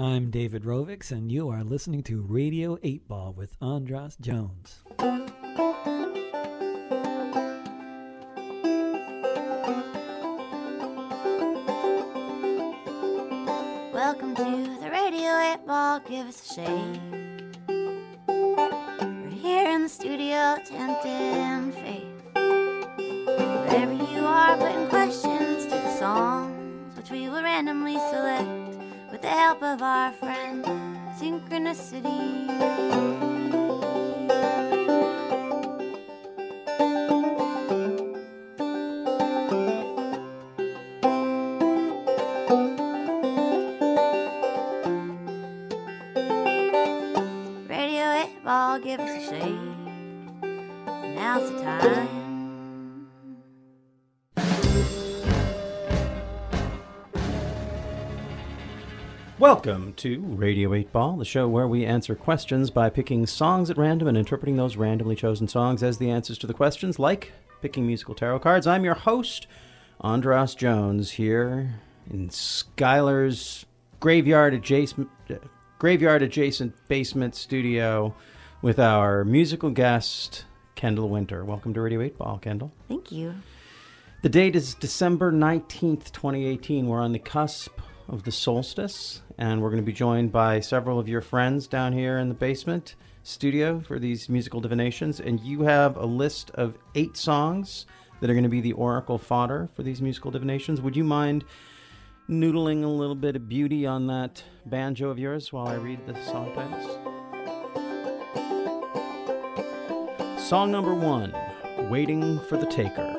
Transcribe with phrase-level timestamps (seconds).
[0.00, 4.78] I'm David Rovics, and you are listening to Radio 8 Ball with Andras Jones.
[13.92, 14.44] Welcome to
[14.80, 17.00] the Radio 8 Ball, give us a shake.
[19.00, 22.06] We're here in the studio, tent and faith.
[22.36, 28.57] Wherever you are, putting questions to the songs, which we will randomly select
[29.18, 30.64] with the help of our friend
[31.18, 33.27] Synchronicity.
[59.48, 63.78] Welcome to Radio 8 Ball, the show where we answer questions by picking songs at
[63.78, 67.32] random and interpreting those randomly chosen songs as the answers to the questions, like
[67.62, 68.66] picking musical tarot cards.
[68.66, 69.46] I'm your host,
[70.02, 73.64] Andras Jones, here in Skylar's
[74.00, 75.08] graveyard adjacent,
[75.78, 78.14] graveyard adjacent basement studio
[78.60, 81.42] with our musical guest, Kendall Winter.
[81.42, 82.70] Welcome to Radio 8 Ball, Kendall.
[82.86, 83.34] Thank you.
[84.20, 86.86] The date is December 19th, 2018.
[86.86, 90.98] We're on the cusp of the solstice, and we're going to be joined by several
[90.98, 95.20] of your friends down here in the basement studio for these musical divinations.
[95.20, 97.86] And you have a list of eight songs
[98.20, 100.80] that are going to be the oracle fodder for these musical divinations.
[100.80, 101.44] Would you mind
[102.28, 106.14] noodling a little bit of beauty on that banjo of yours while I read the
[106.24, 106.98] song titles?
[110.42, 111.34] Song number one
[111.90, 113.14] Waiting for the Taker.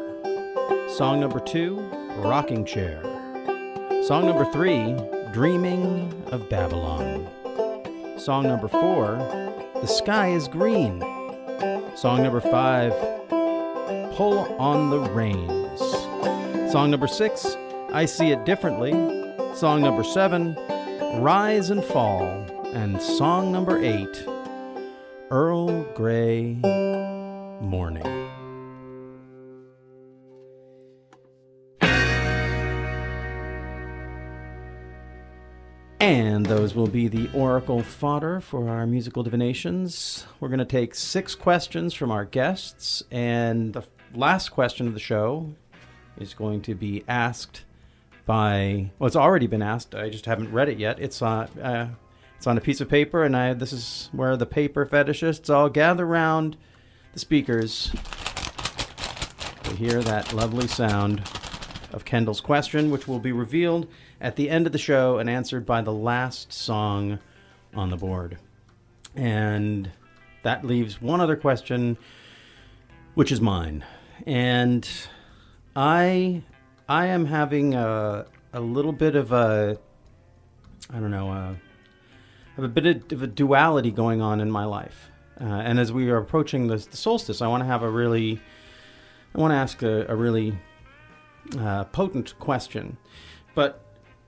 [0.90, 1.78] Song number two,
[2.18, 3.19] Rocking Chair.
[4.10, 4.96] Song number three,
[5.32, 7.28] Dreaming of Babylon.
[8.18, 9.18] Song number four,
[9.82, 11.00] The Sky is Green.
[11.96, 12.92] Song number five,
[14.16, 15.80] Pull on the Reins.
[16.72, 17.56] Song number six,
[17.94, 18.94] I See It Differently.
[19.54, 20.56] Song number seven,
[21.22, 22.24] Rise and Fall.
[22.74, 24.26] And song number eight,
[25.30, 26.56] Earl Grey
[27.62, 28.29] Morning.
[36.10, 40.26] And those will be the oracle fodder for our musical divinations.
[40.40, 43.84] We're going to take six questions from our guests, and the
[44.16, 45.54] last question of the show
[46.18, 47.64] is going to be asked
[48.26, 48.90] by.
[48.98, 49.94] Well, it's already been asked.
[49.94, 51.00] I just haven't read it yet.
[51.00, 51.46] It's on.
[51.62, 51.90] Uh,
[52.38, 53.54] it's on a piece of paper, and I.
[53.54, 56.58] This is where the paper fetishists all gather around
[57.14, 57.92] the speakers
[59.62, 61.22] to hear that lovely sound
[61.92, 63.88] of Kendall's question, which will be revealed
[64.22, 67.20] at the end of the show and answered by the last song
[67.74, 68.38] on the board.
[69.16, 69.90] And
[70.44, 71.98] that leaves one other question,
[73.16, 73.84] which is mine.
[74.26, 74.88] And
[75.76, 76.44] I
[76.88, 79.78] I am having a, a little bit of a
[80.92, 81.56] I don't know, a,
[82.56, 85.12] have a bit of a duality going on in my life.
[85.40, 88.42] Uh, and as we are approaching the, the solstice, I want to have a really
[89.34, 90.58] I want to ask a, a really
[91.58, 92.98] uh, potent question,
[93.54, 93.86] but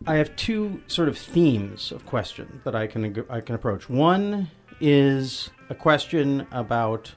[0.08, 3.88] I have two sort of themes of question that I can I can approach.
[3.88, 7.14] One is a question about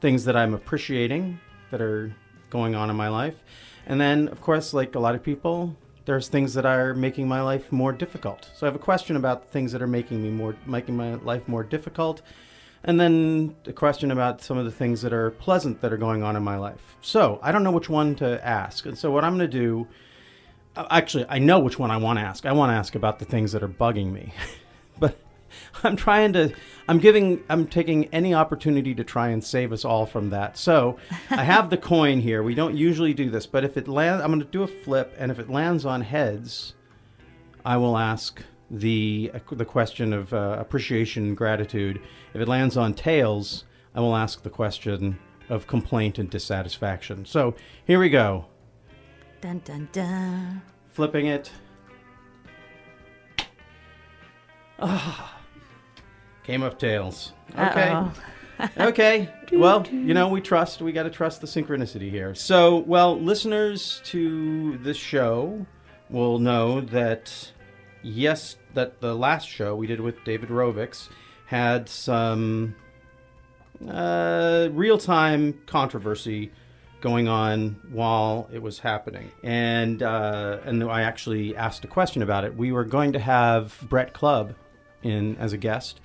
[0.00, 1.38] things that I'm appreciating
[1.70, 2.12] that are
[2.48, 3.44] going on in my life,
[3.86, 7.42] and then of course, like a lot of people, there's things that are making my
[7.42, 8.50] life more difficult.
[8.56, 11.46] So I have a question about things that are making me more making my life
[11.46, 12.22] more difficult,
[12.82, 16.24] and then a question about some of the things that are pleasant that are going
[16.24, 16.96] on in my life.
[17.02, 19.86] So I don't know which one to ask, and so what I'm going to do.
[20.76, 22.46] Uh, Actually, I know which one I want to ask.
[22.46, 24.32] I want to ask about the things that are bugging me,
[24.98, 25.18] but
[25.84, 26.52] I'm trying to.
[26.88, 27.42] I'm giving.
[27.48, 30.56] I'm taking any opportunity to try and save us all from that.
[30.56, 30.98] So
[31.30, 32.42] I have the coin here.
[32.42, 35.14] We don't usually do this, but if it lands, I'm going to do a flip,
[35.18, 36.74] and if it lands on heads,
[37.64, 42.00] I will ask the the question of uh, appreciation and gratitude.
[42.34, 45.18] If it lands on tails, I will ask the question
[45.48, 47.24] of complaint and dissatisfaction.
[47.24, 48.46] So here we go.
[49.40, 50.62] Dun dun dun.
[50.90, 51.50] Flipping it.
[54.78, 55.40] Ah.
[56.44, 57.32] Came up tails.
[57.58, 58.02] Okay.
[58.76, 59.32] Okay.
[59.52, 60.82] Well, you know, we trust.
[60.82, 62.34] We got to trust the synchronicity here.
[62.34, 65.64] So, well, listeners to this show
[66.10, 67.52] will know that
[68.02, 71.08] yes, that the last show we did with David Rovics
[71.46, 72.74] had some
[73.88, 76.52] uh, real-time controversy
[77.00, 82.44] going on while it was happening, and uh, and I actually asked a question about
[82.44, 82.56] it.
[82.56, 84.54] We were going to have Brett Clubb
[85.02, 86.00] in as a guest,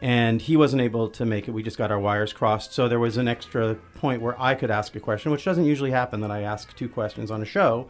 [0.00, 1.52] and he wasn't able to make it.
[1.52, 4.70] We just got our wires crossed, so there was an extra point where I could
[4.70, 7.88] ask a question, which doesn't usually happen that I ask two questions on a show.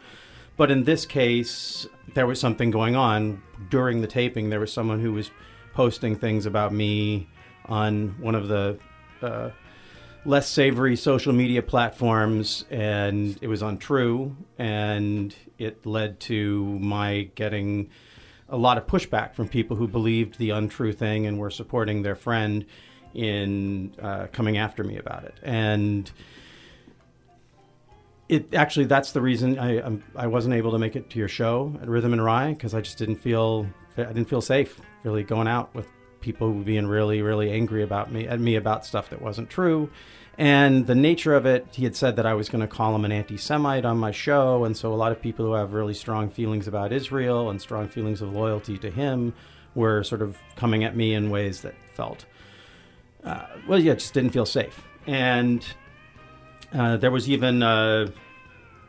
[0.57, 4.49] But in this case, there was something going on during the taping.
[4.49, 5.29] There was someone who was
[5.73, 7.29] posting things about me
[7.65, 8.79] on one of the
[9.21, 9.51] uh,
[10.27, 17.89] less savory social media platforms, and it was untrue, and it led to my getting
[18.49, 22.15] a lot of pushback from people who believed the untrue thing and were supporting their
[22.15, 22.65] friend
[23.13, 25.35] in uh, coming after me about it.
[25.43, 26.11] And
[28.27, 31.29] it actually that's the reason I I'm, I wasn't able to make it to your
[31.29, 33.65] show at Rhythm and Rye because I just didn't feel
[33.97, 35.87] I didn't feel safe really going out with
[36.21, 39.89] people being really really angry about me at me about stuff that wasn't true.
[40.39, 43.05] And the nature of it, he had said that I was going to call him
[43.05, 44.65] an anti Semite on my show.
[44.65, 47.87] And so a lot of people who have really strong feelings about Israel and strong
[47.87, 49.33] feelings of loyalty to him
[49.73, 52.25] were sort of coming at me in ways that felt,
[53.23, 54.83] uh, well, yeah, just didn't feel safe.
[55.07, 55.65] And
[56.71, 58.07] uh, there was even uh,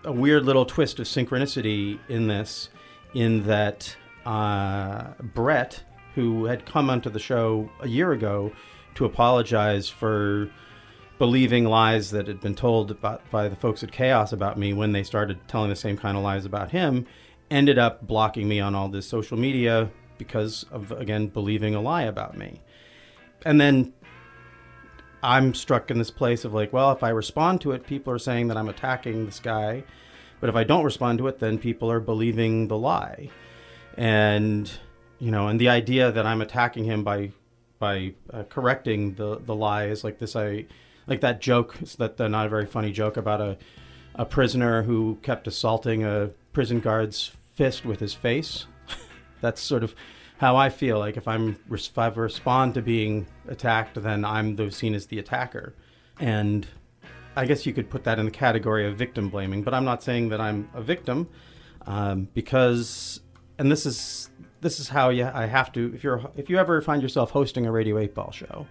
[0.04, 2.68] a weird little twist of synchronicity in this,
[3.14, 3.96] in that
[4.26, 5.82] uh, Brett,
[6.18, 8.50] who had come onto the show a year ago
[8.96, 10.50] to apologize for
[11.16, 14.90] believing lies that had been told about, by the folks at Chaos about me when
[14.90, 17.06] they started telling the same kind of lies about him,
[17.52, 22.02] ended up blocking me on all this social media because of, again, believing a lie
[22.02, 22.60] about me.
[23.46, 23.92] And then
[25.22, 28.18] I'm struck in this place of like, well, if I respond to it, people are
[28.18, 29.84] saying that I'm attacking this guy.
[30.40, 33.30] But if I don't respond to it, then people are believing the lie.
[33.96, 34.68] And,
[35.18, 37.30] you know, and the idea that I'm attacking him by
[37.78, 40.66] by uh, correcting the the lie is like this I
[41.06, 43.58] like that joke that the not a very funny joke about a
[44.14, 48.66] a prisoner who kept assaulting a prison guard's fist with his face.
[49.40, 49.94] That's sort of
[50.38, 50.98] how I feel.
[50.98, 55.18] Like if I'm if I respond to being attacked, then I'm the, seen as the
[55.18, 55.74] attacker,
[56.18, 56.66] and
[57.36, 59.62] I guess you could put that in the category of victim blaming.
[59.62, 61.28] But I'm not saying that I'm a victim
[61.86, 63.20] um, because,
[63.58, 64.30] and this is
[64.60, 65.92] this is how you I have to.
[65.94, 68.66] If you're if you ever find yourself hosting a Radio Eight Ball show,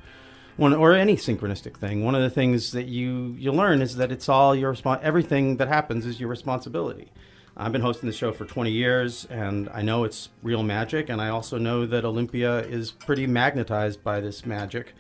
[0.58, 4.12] one or any synchronistic thing, one of the things that you you learn is that
[4.12, 5.02] it's all your response.
[5.04, 7.12] Everything that happens is your responsibility.
[7.60, 11.20] I've been hosting the show for 20 years, and I know it's real magic, and
[11.20, 14.94] I also know that Olympia is pretty magnetized by this magic,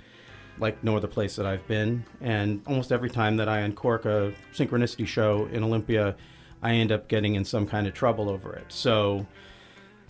[0.58, 2.04] like no other place that I've been.
[2.20, 6.16] And almost every time that I uncork a synchronicity show in Olympia,
[6.64, 8.66] I end up getting in some kind of trouble over it.
[8.70, 9.28] So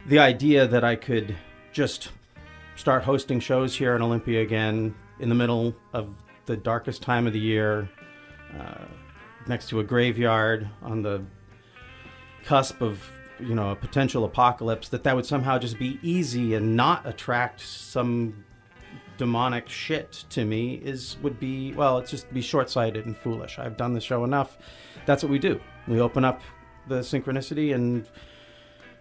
[0.08, 1.36] the idea that I could
[1.72, 2.10] just
[2.76, 6.14] start hosting shows here in Olympia again in the middle of
[6.46, 7.90] the darkest time of the year,
[8.58, 8.86] uh,
[9.48, 11.22] next to a graveyard on the
[12.46, 13.04] cusp of
[13.40, 17.60] you know a potential apocalypse that that would somehow just be easy and not attract
[17.60, 18.46] some
[19.18, 23.60] demonic shit to me is would be well it's just be short-sighted and foolish.
[23.60, 24.58] I've done the show enough.
[25.06, 25.60] That's what we do.
[25.88, 26.42] We open up
[26.88, 28.08] the synchronicity and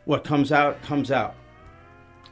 [0.06, 1.34] what comes out comes out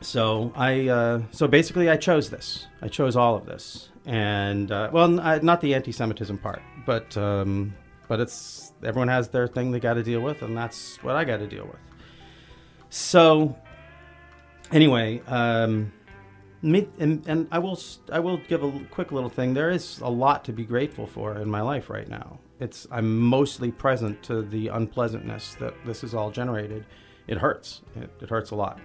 [0.00, 4.88] so i uh, so basically i chose this i chose all of this and uh,
[4.92, 7.74] well not the anti-semitism part but um,
[8.08, 11.24] but it's everyone has their thing they got to deal with, and that's what I
[11.24, 11.80] got to deal with.
[12.90, 13.56] So,
[14.70, 15.92] anyway, um,
[16.62, 17.78] and, and I will
[18.12, 19.54] I will give a quick little thing.
[19.54, 22.38] There is a lot to be grateful for in my life right now.
[22.60, 26.86] It's I'm mostly present to the unpleasantness that this has all generated.
[27.26, 27.82] It hurts.
[27.96, 28.78] It, it hurts a lot.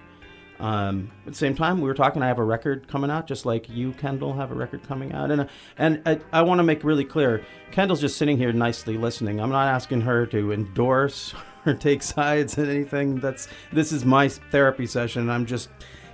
[0.60, 2.22] Um, at the same time, we were talking.
[2.22, 5.32] I have a record coming out, just like you, Kendall, have a record coming out,
[5.32, 7.46] and uh, and I, I want to make really clear.
[7.72, 9.40] Kendall's just sitting here nicely listening.
[9.40, 11.34] I'm not asking her to endorse
[11.66, 13.20] or take sides in anything.
[13.20, 15.30] That's this is my therapy session.
[15.30, 15.70] I'm just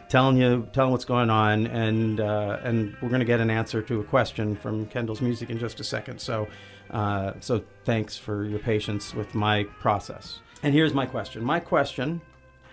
[0.10, 4.01] telling you, telling what's going on, and uh, and we're gonna get an answer to
[4.01, 6.20] a question from Kendall's music in just a second.
[6.22, 6.48] So,
[6.91, 10.39] uh, so thanks for your patience with my process.
[10.65, 11.43] And here's my question.
[11.43, 12.22] My question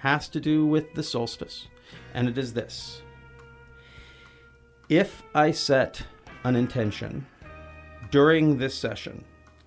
[0.01, 1.69] has to do with the solstice,
[2.15, 3.03] and it is this
[4.89, 6.03] If I set
[6.45, 7.27] an intention
[8.11, 9.23] during this session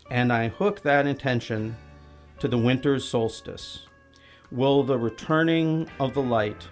[0.10, 1.78] and I hook that intention
[2.40, 3.86] to the winter's solstice,
[4.50, 6.68] will the returning of the light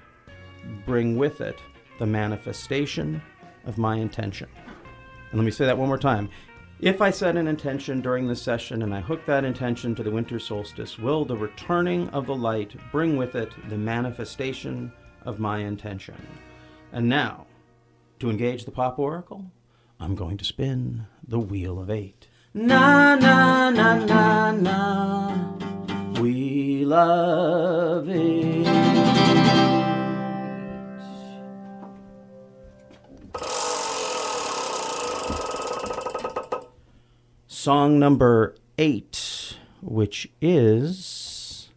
[0.88, 1.60] bring with it
[2.00, 3.22] the manifestation
[3.65, 4.50] of my intention?
[5.29, 6.31] And let me say that one more time.
[6.84, 10.12] If I set an intention during the session and I hook that intention to the
[10.12, 14.92] winter solstice, will the returning of the light bring with it the manifestation
[15.24, 16.28] of my intention?
[16.92, 17.48] And now,
[18.20, 19.50] to engage the pop oracle,
[19.98, 22.28] I'm going to spin the wheel of eight.
[22.54, 25.54] Na na na na na,
[26.20, 29.23] wheel of eight.
[37.63, 41.70] song number eight, which is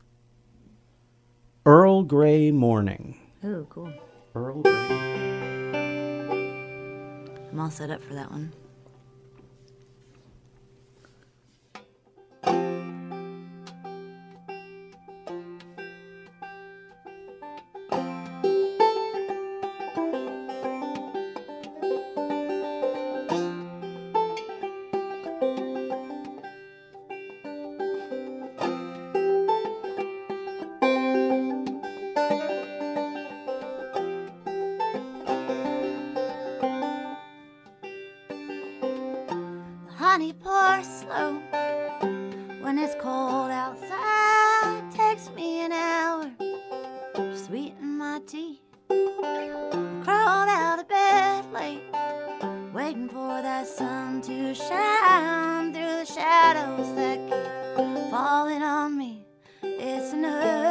[1.64, 3.16] Earl Grey Morning.
[3.44, 3.92] Oh, cool.
[4.34, 4.72] Earl Grey.
[7.52, 8.52] I'm all set up for that one.
[47.46, 48.60] sweeten my tea.
[48.88, 51.80] Crawled out of bed late,
[52.74, 57.20] waiting for that sun to shine through the shadows that
[57.76, 59.24] keep falling on me.
[59.62, 60.65] It's enough.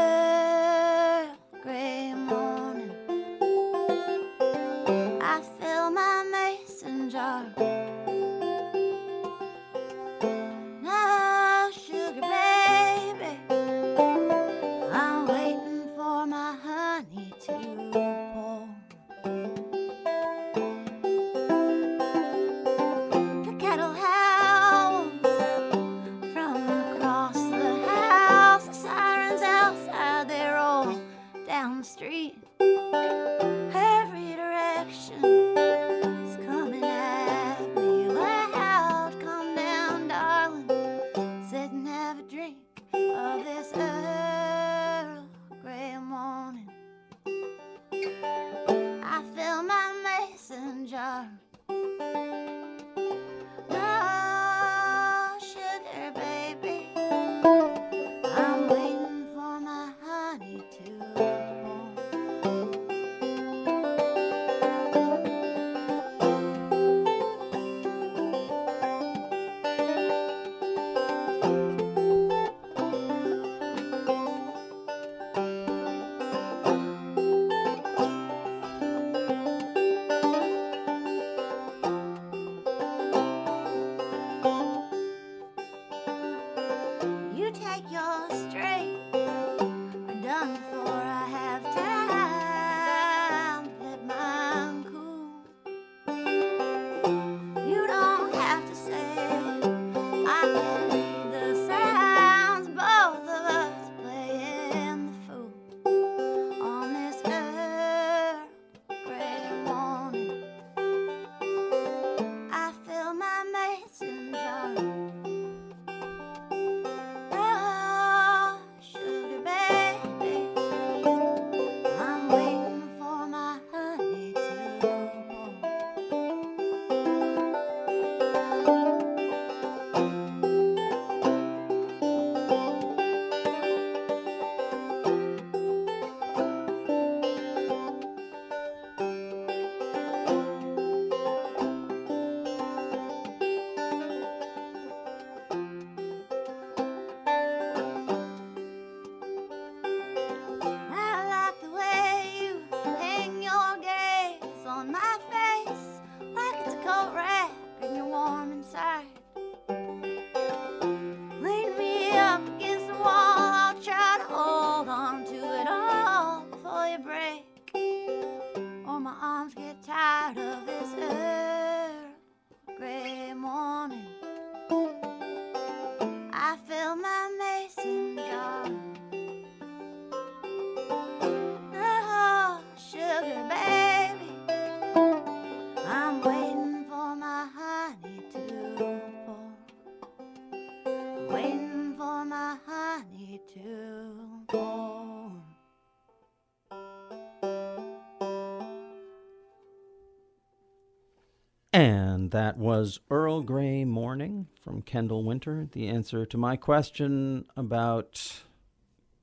[201.73, 208.43] And that was Earl Grey Morning from Kendall Winter, the answer to my question about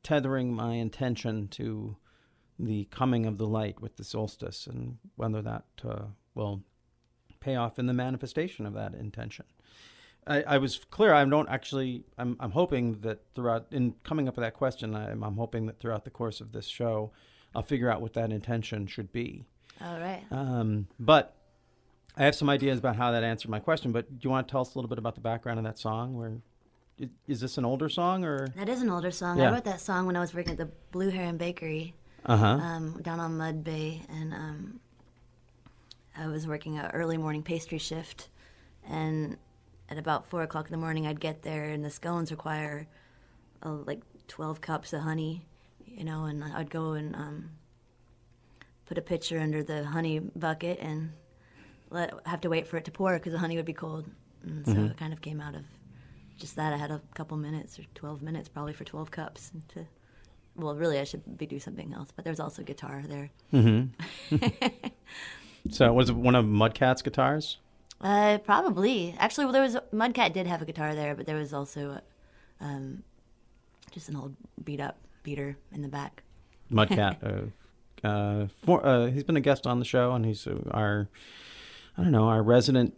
[0.03, 1.97] tethering my intention to
[2.59, 6.03] the coming of the light with the solstice and whether that uh,
[6.35, 6.63] will
[7.41, 9.47] pay off in the manifestation of that intention.
[10.27, 11.13] I, I was clear.
[11.13, 12.05] I don't actually.
[12.17, 12.37] I'm.
[12.39, 16.05] I'm hoping that throughout in coming up with that question, I'm, I'm hoping that throughout
[16.05, 17.11] the course of this show,
[17.55, 19.45] I'll figure out what that intention should be.
[19.81, 20.23] All right.
[20.31, 21.35] Um, but
[22.17, 23.91] I have some ideas about how that answered my question.
[23.91, 25.79] But do you want to tell us a little bit about the background of that
[25.79, 26.17] song?
[26.17, 26.33] Where
[26.99, 28.47] is, is this an older song or?
[28.55, 29.39] That is an older song.
[29.39, 29.49] Yeah.
[29.49, 31.95] I wrote that song when I was working at the Blue Heron Bakery
[32.27, 32.47] Uh huh.
[32.47, 34.81] um, down on Mud Bay, and um,
[36.17, 38.29] I was working an early morning pastry shift.
[38.89, 39.37] And
[39.93, 42.89] at about four o'clock in the morning, I'd get there, and the scones require
[43.63, 45.45] uh, like twelve cups of honey,
[45.85, 47.51] you know, and I'd go and um,
[48.87, 51.13] put a pitcher under the honey bucket and
[51.91, 54.07] let have to wait for it to pour because the honey would be cold.
[54.43, 55.63] And so it kind of came out of
[56.39, 56.73] just that.
[56.73, 59.87] I had a couple minutes or twelve minutes probably for twelve cups to.
[60.57, 63.31] Well, really, I should be do something else, but there's also guitar there.
[65.71, 67.59] So was it one of Mudcat's guitars?
[68.03, 69.15] Uh, probably.
[69.19, 72.01] Actually, well, there was Mudcat did have a guitar there, but there was also
[72.61, 73.03] um,
[73.91, 76.23] just an old beat up beater in the back.
[76.71, 77.23] Mudcat.
[78.05, 81.09] uh, uh, for, uh, he's been a guest on the show, and he's uh, our,
[81.97, 82.95] I don't know, our resident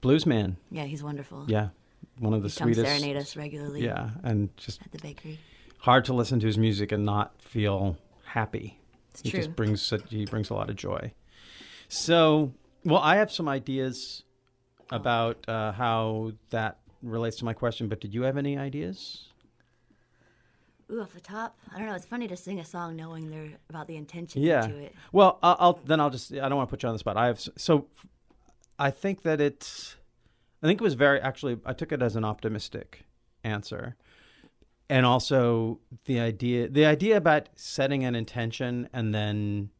[0.00, 0.56] blues man.
[0.70, 1.44] Yeah, he's wonderful.
[1.48, 1.70] Yeah,
[2.18, 3.84] one of the he comes serenade us regularly.
[3.84, 5.40] Yeah, and just at the bakery.
[5.78, 8.78] hard to listen to his music and not feel happy.
[9.10, 9.40] It's he true.
[9.40, 11.12] just brings such, he brings a lot of joy.
[11.88, 12.52] So,
[12.84, 14.22] well, I have some ideas
[14.90, 17.88] about uh, how that relates to my question.
[17.88, 19.28] But did you have any ideas?
[20.90, 21.94] Ooh, off the top, I don't know.
[21.94, 24.66] It's funny to sing a song knowing they're about the intention Yeah.
[24.66, 24.94] to it.
[25.12, 27.16] Well, I'll, I'll then I'll just I don't want to put you on the spot.
[27.16, 27.86] I have so
[28.78, 29.96] I think that it's
[30.62, 33.04] I think it was very actually I took it as an optimistic
[33.42, 33.96] answer.
[34.90, 39.70] And also the idea the idea about setting an intention and then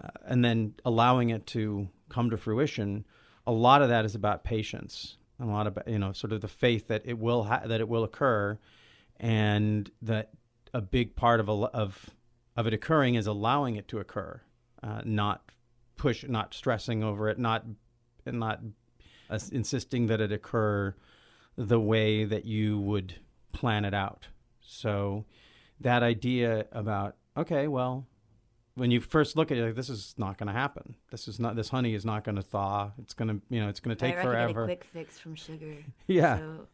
[0.00, 3.04] uh, and then allowing it to come to fruition,
[3.48, 5.16] a lot of that is about patience.
[5.40, 7.80] And a lot about you know sort of the faith that it will ha- that
[7.80, 8.58] it will occur
[9.18, 10.30] and that
[10.74, 12.10] a big part of a, of
[12.56, 14.40] of it occurring is allowing it to occur,
[14.82, 15.50] uh, not
[15.96, 17.64] push, not stressing over it, not
[18.26, 18.60] not
[19.30, 20.94] uh, insisting that it occur
[21.56, 23.14] the way that you would
[23.52, 24.26] plan it out.
[24.60, 25.24] So
[25.80, 28.06] that idea about okay, well,
[28.78, 30.94] when you first look at it, like, this is not going to happen.
[31.10, 31.56] This is not.
[31.56, 32.92] This honey is not going to thaw.
[32.98, 34.36] It's going to, you know, it's going to take forever.
[34.36, 35.76] I get a quick fix from sugar.
[36.06, 36.38] Yeah.
[36.38, 36.68] So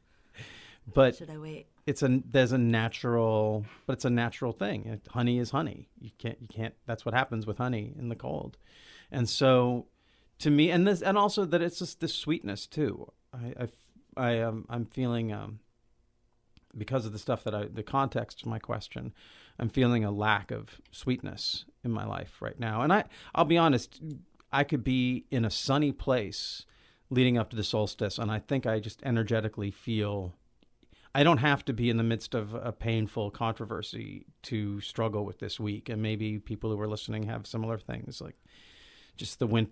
[0.92, 1.66] But should I wait?
[1.86, 6.38] it's a there's a natural but it's a natural thing honey is honey you can't
[6.40, 8.56] you can't that's what happens with honey in the cold
[9.10, 9.86] and so
[10.38, 13.68] to me and this and also that it's just this sweetness too i i,
[14.16, 15.60] I am i'm feeling um
[16.76, 19.12] because of the stuff that i the context of my question
[19.58, 23.58] i'm feeling a lack of sweetness in my life right now and i i'll be
[23.58, 24.00] honest
[24.52, 26.66] i could be in a sunny place
[27.10, 30.32] leading up to the solstice and i think i just energetically feel
[31.14, 35.38] I don't have to be in the midst of a painful controversy to struggle with
[35.38, 35.88] this week.
[35.88, 38.34] And maybe people who are listening have similar things, like
[39.16, 39.68] just the wind.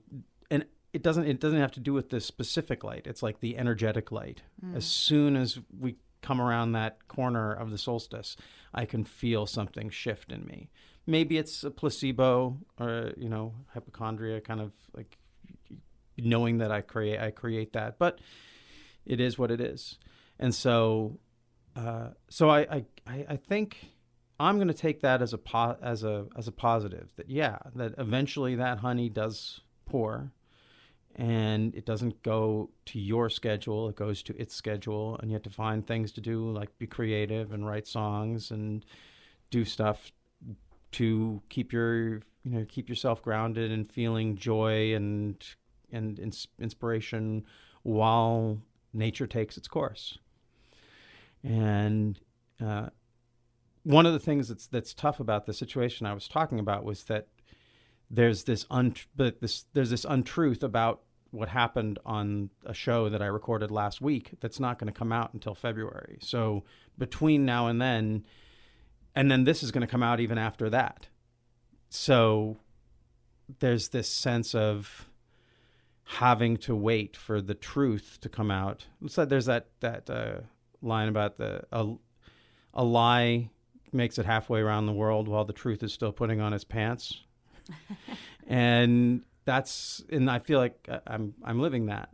[0.51, 1.27] And it doesn't.
[1.27, 3.07] It doesn't have to do with the specific light.
[3.07, 4.43] It's like the energetic light.
[4.65, 4.77] Mm.
[4.77, 8.37] As soon as we come around that corner of the solstice,
[8.73, 10.71] I can feel something shift in me.
[11.07, 15.19] Maybe it's a placebo or you know hypochondria, kind of like
[16.17, 17.19] knowing that I create.
[17.21, 18.21] I create that, but
[19.05, 19.99] it is what it is.
[20.39, 21.19] And so
[21.75, 23.93] uh, so I, I, I think
[24.39, 27.11] I'm going to take that as a po- as a as a positive.
[27.17, 30.33] That yeah, that eventually that honey does pour,
[31.17, 33.89] and it doesn't go to your schedule.
[33.89, 36.87] It goes to its schedule, and you have to find things to do, like be
[36.87, 38.85] creative and write songs and
[39.51, 40.13] do stuff
[40.93, 45.45] to keep your you know keep yourself grounded and feeling joy and
[45.91, 47.45] and ins- inspiration
[47.83, 48.59] while
[48.93, 50.19] nature takes its course.
[51.45, 52.19] And
[52.65, 52.89] uh,
[53.83, 57.05] one of the things that's that's tough about the situation I was talking about was
[57.05, 57.29] that
[58.11, 63.27] there's this un this there's this untruth about what happened on a show that I
[63.27, 66.19] recorded last week that's not going to come out until February.
[66.21, 66.65] So
[66.99, 68.25] between now and then,
[69.15, 71.09] and then this is going to come out even after that.
[71.89, 72.57] So
[73.61, 75.09] there's this sense of
[76.05, 78.87] having to wait for the truth to come out.
[79.09, 80.41] So there's that that uh,
[80.81, 81.95] line about the a,
[82.75, 83.51] a lie
[83.93, 87.23] makes it halfway around the world while the truth is still putting on its pants,
[88.47, 92.11] and that's and I feel like uh, I'm I'm living that,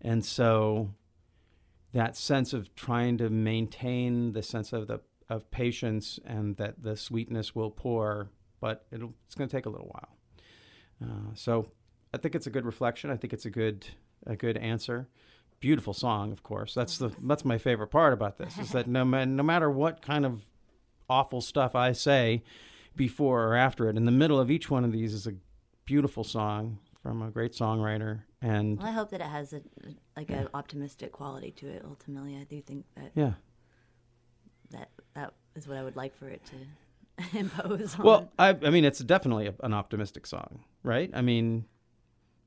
[0.00, 0.94] and so
[1.92, 6.96] that sense of trying to maintain the sense of the of patience and that the
[6.96, 10.16] sweetness will pour, but it'll, it's going to take a little while.
[11.02, 11.68] Uh, so
[12.12, 13.10] I think it's a good reflection.
[13.10, 13.86] I think it's a good
[14.26, 15.08] a good answer.
[15.60, 16.74] beautiful song, of course.
[16.74, 20.02] That's the that's my favorite part about this is that no ma- no matter what
[20.02, 20.44] kind of
[21.08, 22.42] awful stuff I say
[22.96, 25.34] before or after it, in the middle of each one of these is a
[25.84, 28.22] beautiful song from a great songwriter.
[28.42, 29.62] And Well, I hope that it has a
[30.16, 31.82] like an optimistic quality to it.
[31.84, 33.32] Ultimately, I do think that yeah,
[34.70, 36.56] that that is what I would like for it to
[37.38, 37.98] impose.
[37.98, 38.04] On.
[38.04, 41.10] well, I I mean it's definitely a, an optimistic song, right?
[41.14, 41.64] I mean,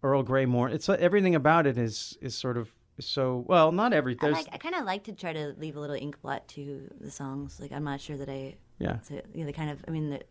[0.04, 0.70] Earl Grey more.
[0.70, 3.72] It's everything about it is is sort of so well.
[3.72, 4.48] Not every I like.
[4.52, 7.60] I kind of like to try to leave a little ink blot to the songs.
[7.60, 8.56] Like I'm not sure that I.
[8.80, 9.00] yeah.
[9.02, 9.84] So, you know, the kind of.
[9.88, 10.22] I mean, the,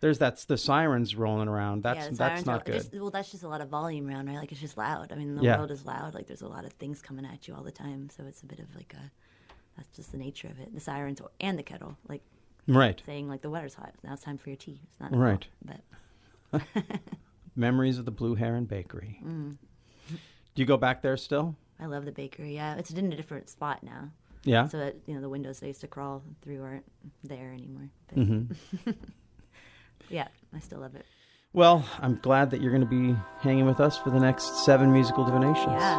[0.00, 1.82] There's that's the sirens rolling around.
[1.82, 2.74] That's yeah, that's not good.
[2.76, 4.36] Just, well, that's just a lot of volume around, right?
[4.38, 5.12] Like it's just loud.
[5.12, 5.56] I mean, the Yeah.
[5.58, 6.14] world is loud.
[6.14, 8.08] Like there's a lot of things coming at you all the time.
[8.10, 9.10] So it's a bit of like a.
[9.80, 10.74] That's just the nature of it.
[10.74, 12.20] The sirens and the kettle, like
[12.68, 13.02] Right.
[13.06, 13.94] saying like the weather's hot.
[14.04, 14.78] Now it's time for your tea.
[14.84, 15.46] It's not Right.
[15.64, 16.62] But
[17.56, 19.20] Memories of the Blue Heron Bakery.
[19.24, 19.56] Mm.
[20.10, 20.16] Do
[20.62, 21.56] you go back there still?
[21.80, 22.54] I love the bakery.
[22.54, 24.10] Yeah, it's in a different spot now.
[24.44, 24.68] Yeah.
[24.68, 26.84] So that you know the windows I used to crawl through aren't
[27.24, 27.88] there anymore.
[28.08, 28.42] But hmm
[30.10, 31.06] yeah, I still love it.
[31.54, 34.92] Well, I'm glad that you're going to be hanging with us for the next seven
[34.92, 35.66] musical divinations.
[35.66, 35.98] Yeah,